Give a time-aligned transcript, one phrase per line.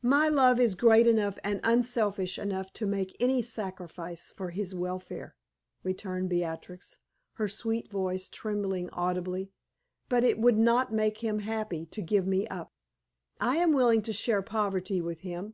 [0.00, 5.36] "My love is great enough and unselfish enough to make any sacrifice for his welfare,"
[5.82, 6.96] returned Beatrix,
[7.34, 9.50] her sweet voice trembling audibly;
[10.08, 12.72] "but it would not make him happy to give me up.
[13.38, 15.52] I am willing to share poverty with him.